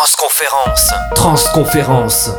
[0.00, 0.94] Transconférence.
[1.14, 2.30] Transconférence.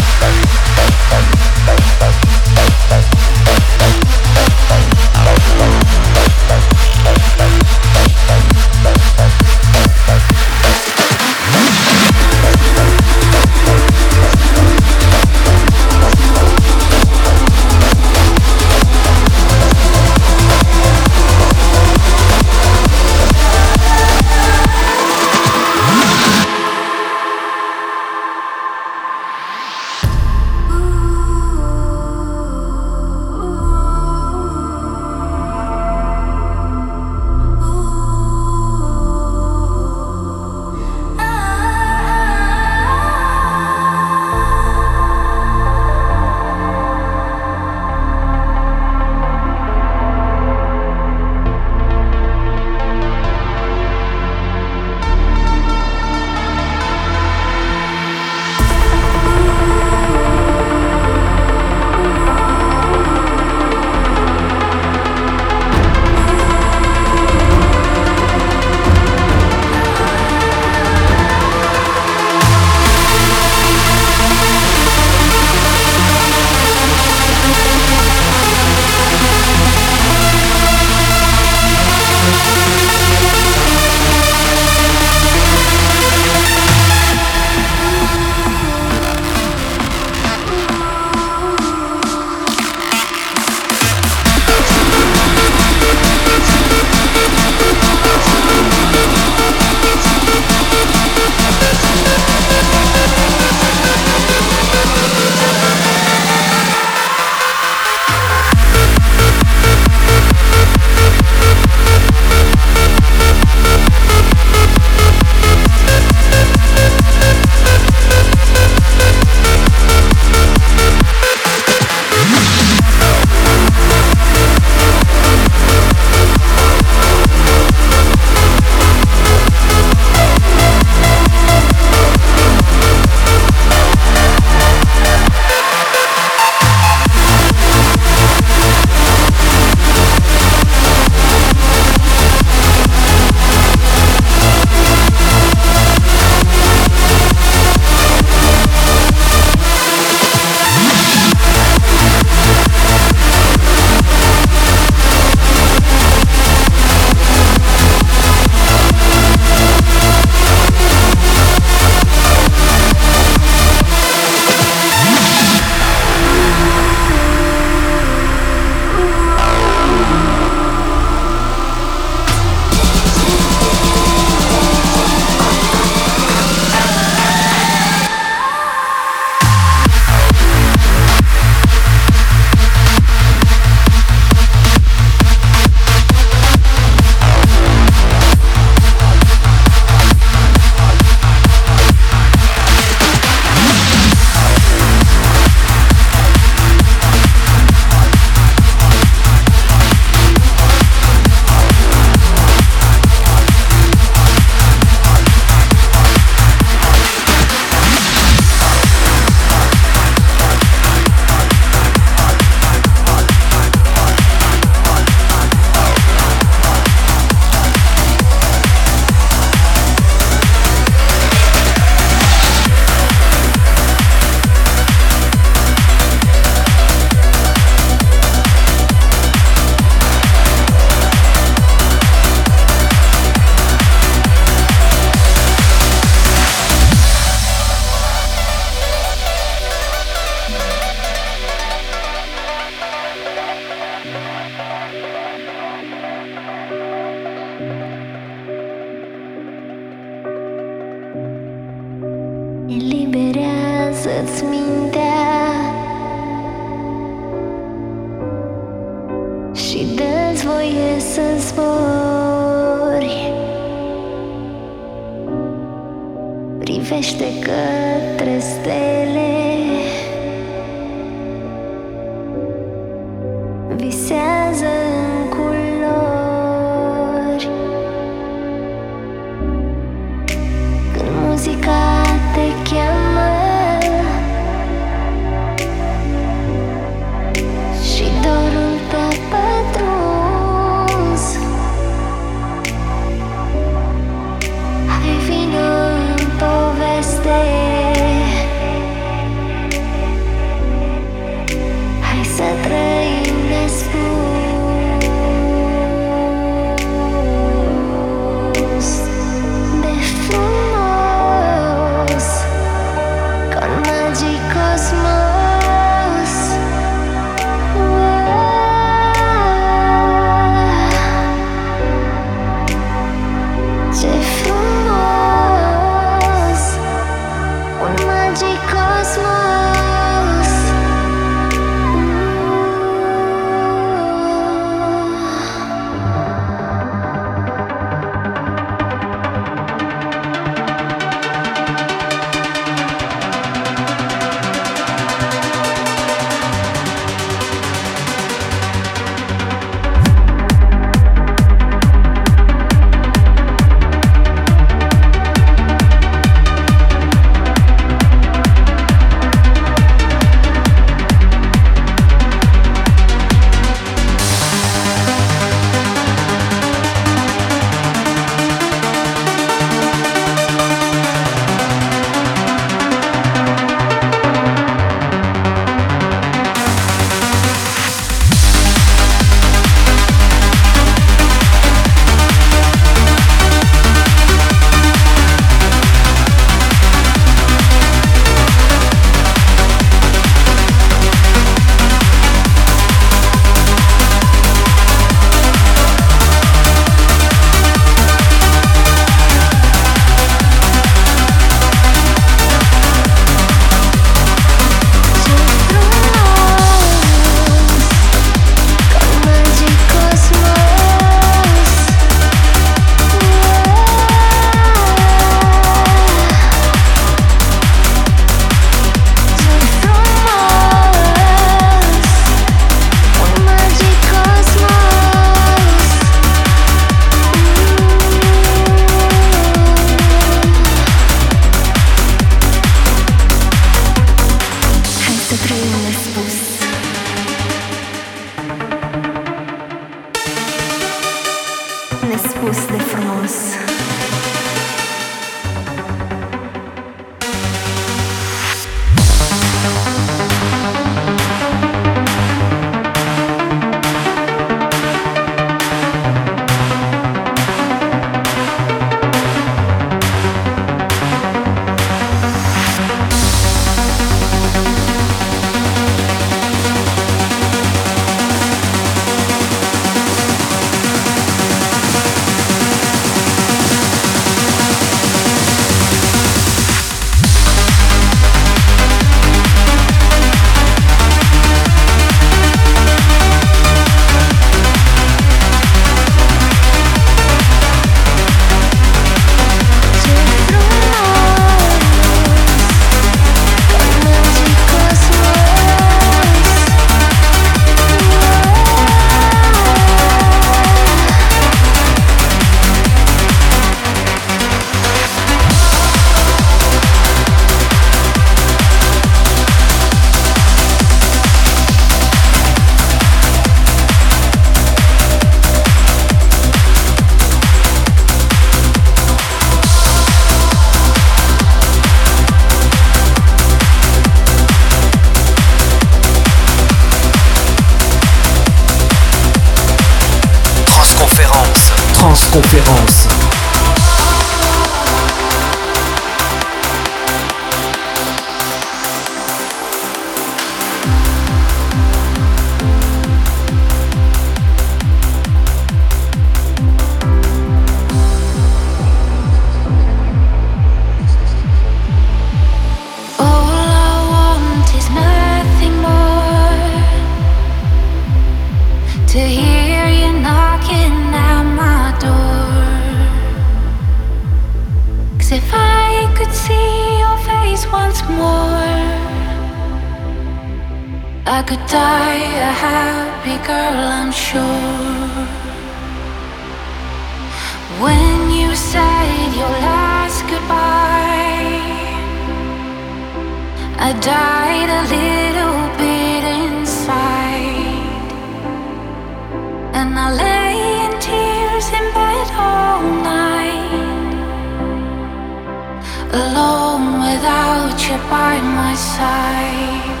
[597.92, 600.00] Without you by my side.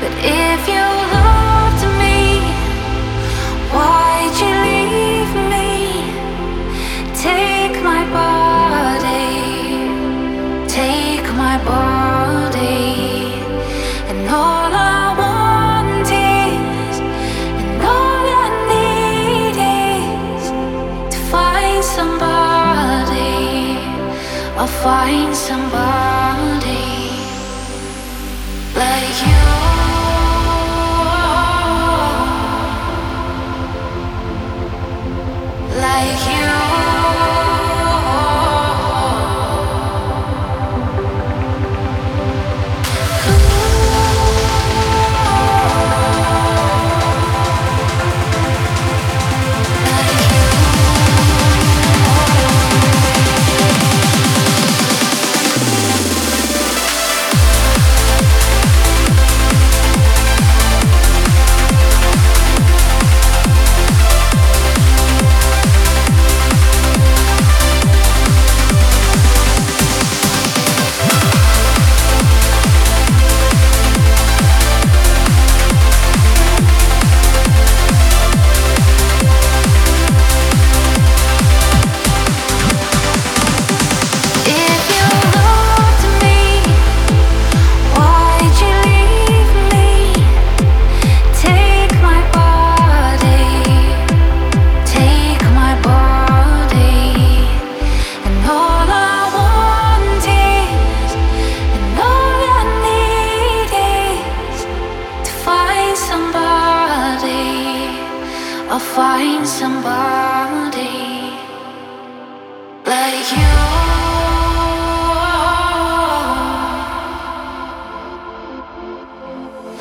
[0.00, 0.84] But if you
[1.16, 2.40] loved me,
[3.72, 5.70] why'd you leave me?
[7.14, 9.28] Take my body,
[10.68, 13.34] take my body,
[14.10, 17.00] and all I want is,
[17.60, 20.44] and all I need is
[21.14, 23.30] to find somebody.
[24.58, 26.11] I'll find somebody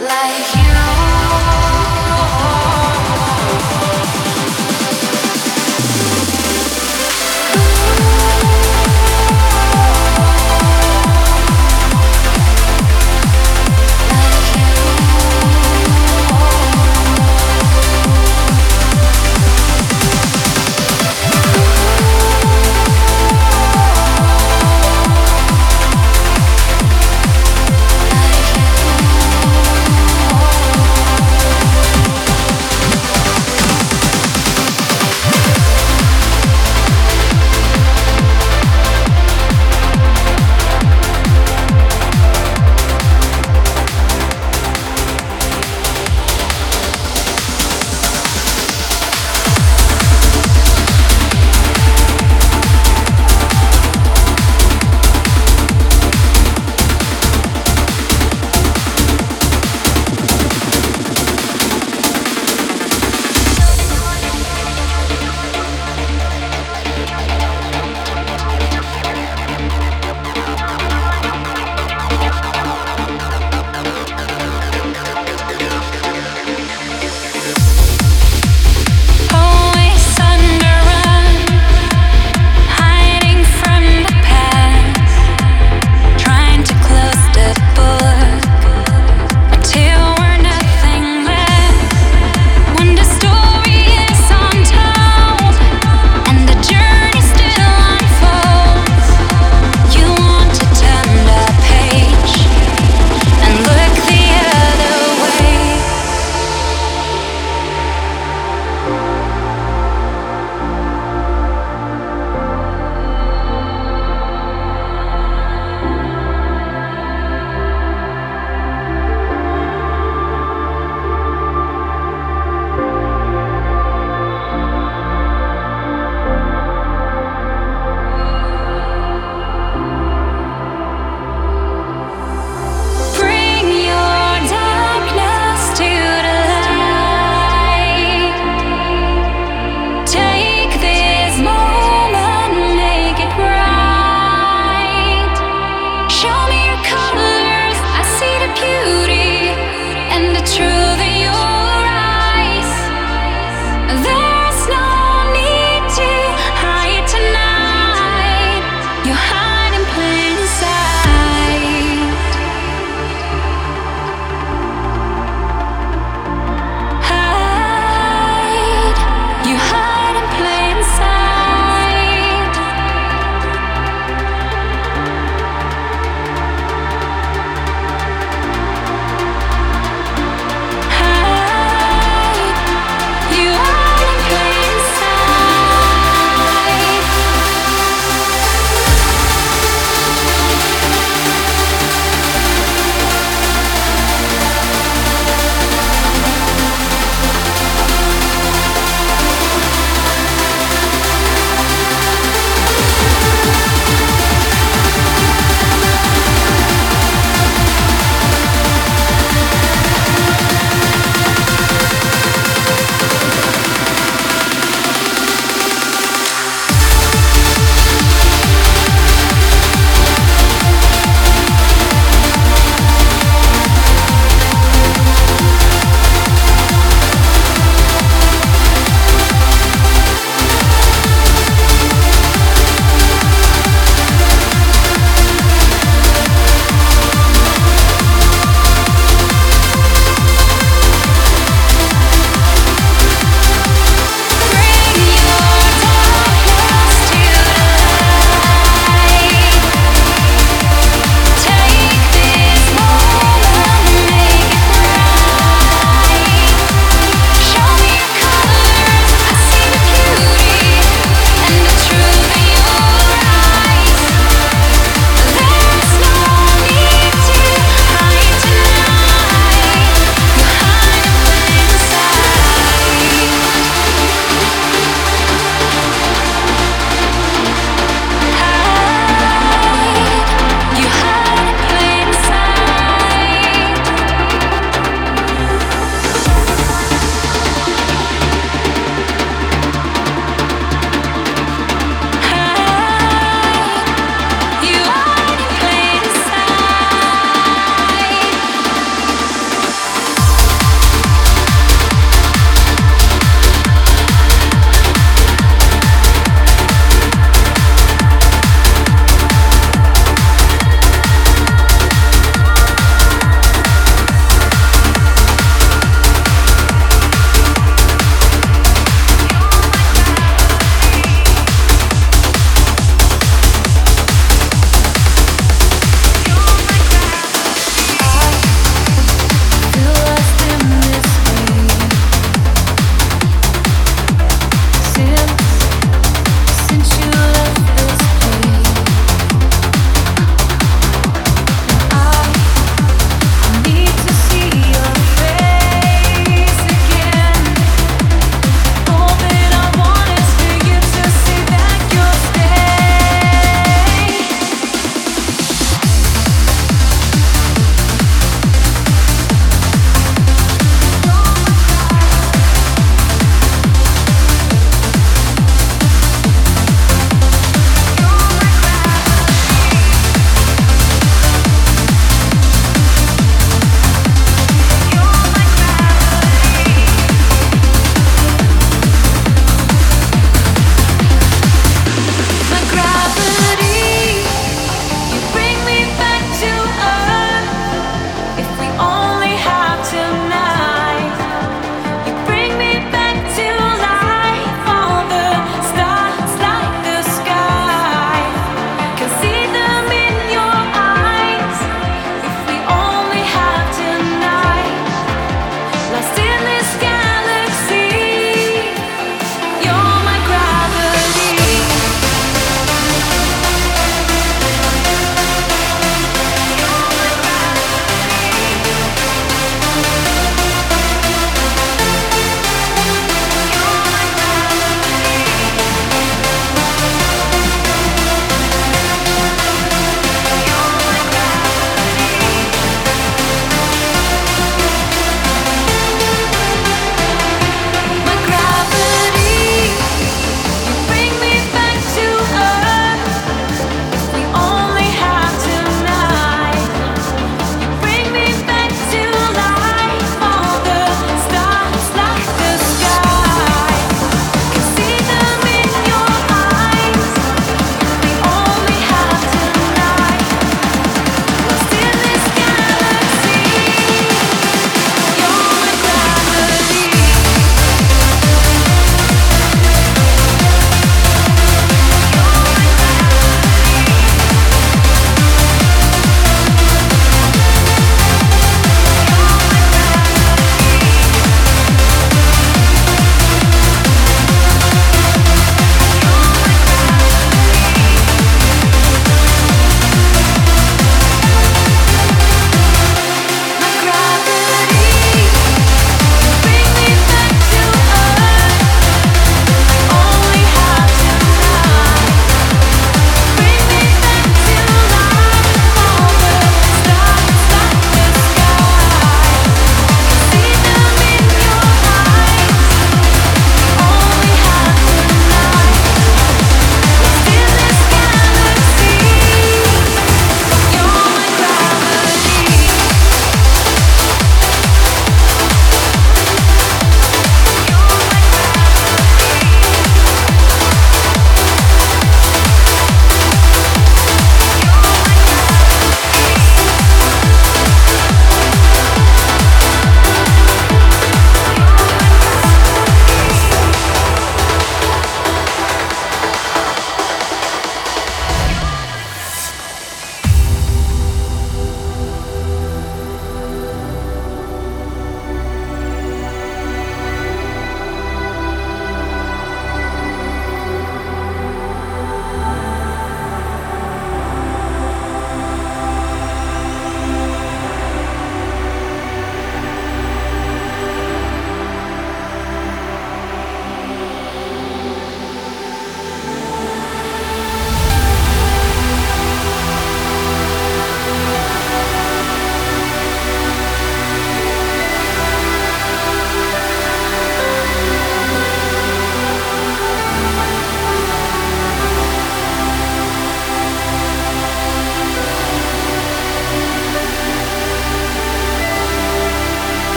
[0.00, 0.59] Like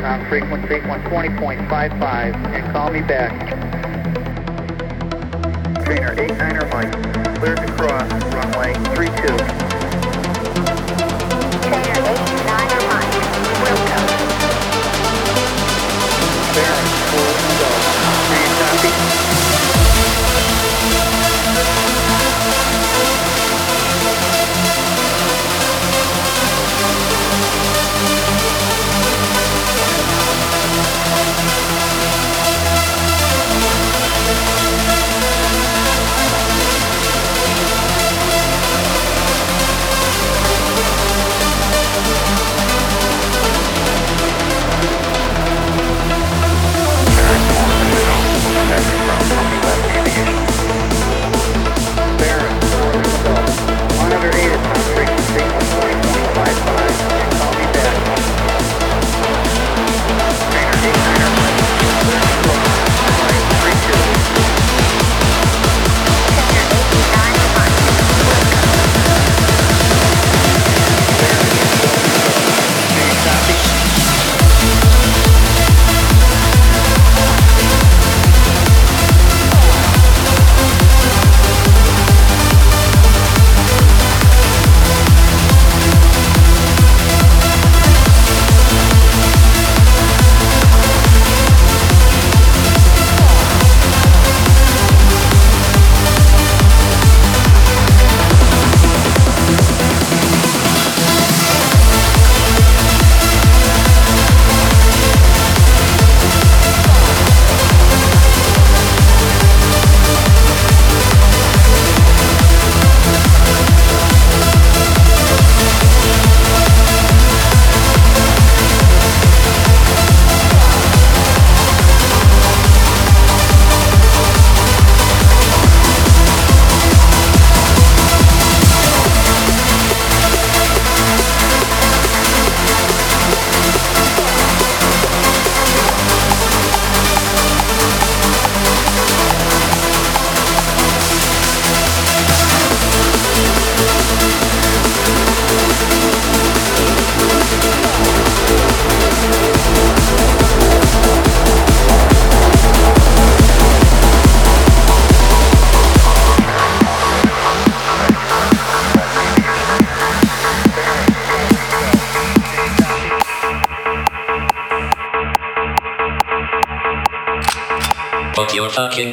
[0.00, 3.32] Uh, on frequency 120.55 and call me back.
[5.84, 9.69] Trainer 89er Mike, clear to cross runway 32.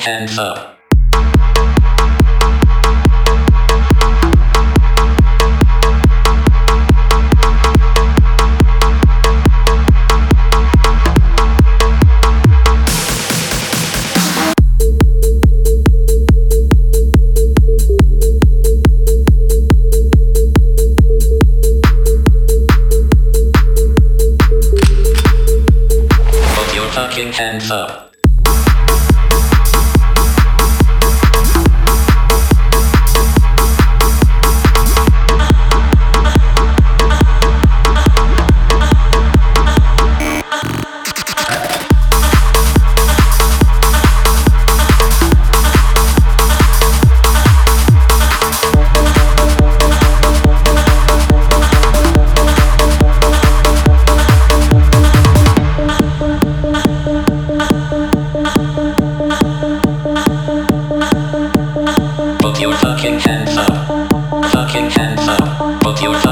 [0.07, 0.57] Hands up.
[0.57, 0.66] Uh,
[66.01, 66.26] you.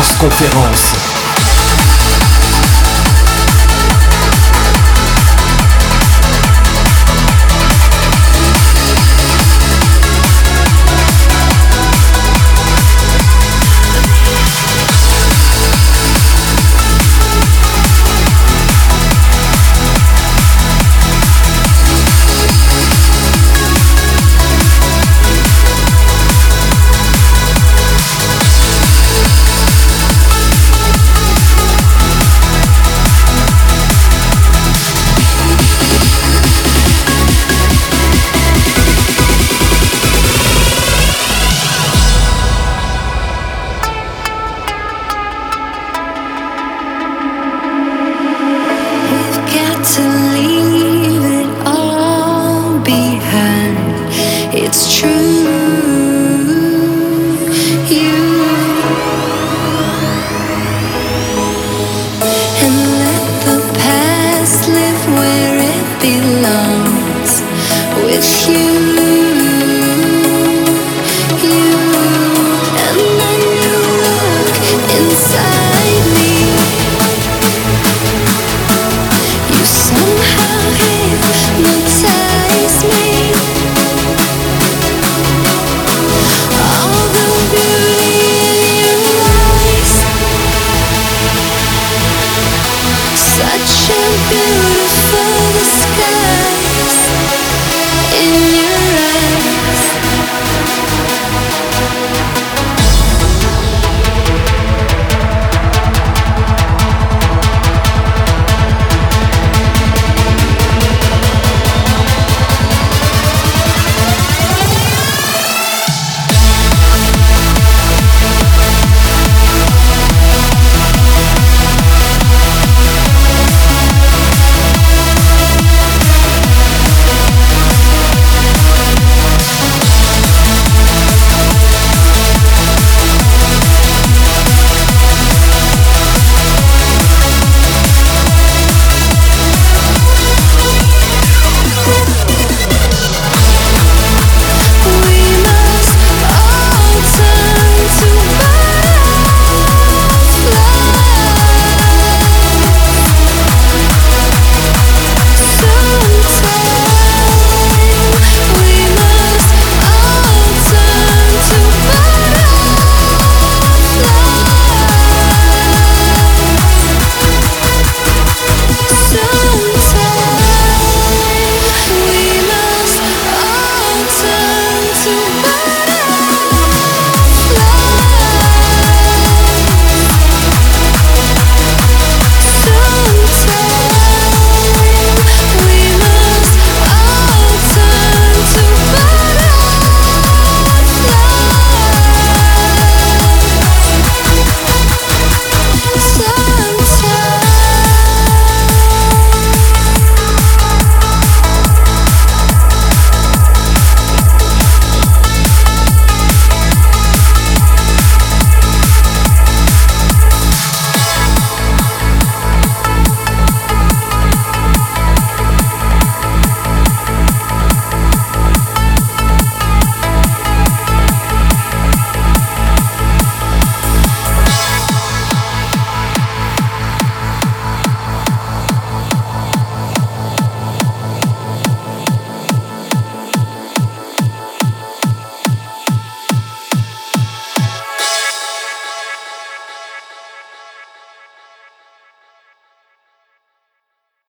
[0.00, 1.09] Transconférence.